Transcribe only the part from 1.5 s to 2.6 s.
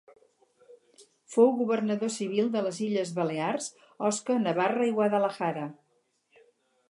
governador civil